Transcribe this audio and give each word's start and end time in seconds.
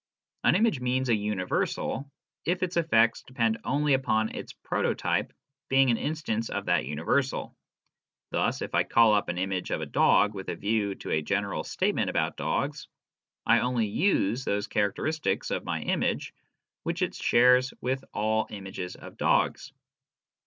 An 0.43 0.55
image 0.55 0.79
means 0.81 1.09
a 1.09 1.15
universal 1.15 2.09
if 2.43 2.63
its 2.63 2.75
effects 2.75 3.21
depend 3.21 3.59
only 3.63 3.93
upon 3.93 4.29
its 4.33 4.51
prototype 4.51 5.31
being 5.69 5.91
an 5.91 5.97
instance 5.97 6.49
of 6.49 6.65
that 6.65 6.85
universal. 6.87 7.55
Thus, 8.31 8.63
if 8.63 8.73
I 8.73 8.81
call 8.83 9.13
up 9.13 9.29
an 9.29 9.37
image 9.37 9.69
of 9.69 9.79
a 9.79 9.85
dog 9.85 10.33
with 10.33 10.49
a 10.49 10.55
view 10.55 10.95
to 10.95 11.11
a 11.11 11.21
general 11.21 11.63
statement 11.63 12.09
about 12.09 12.35
dogs, 12.35 12.87
I 13.45 13.59
only 13.59 13.85
use 13.85 14.43
those 14.43 14.67
charac 14.67 14.95
teristics 14.95 15.55
of 15.55 15.65
my 15.65 15.81
image 15.83 16.33
which 16.81 17.03
it 17.03 17.13
shares 17.13 17.71
with 17.79 18.03
all 18.11 18.47
images 18.49 18.95
of 18.95 19.17
dogs. 19.17 19.71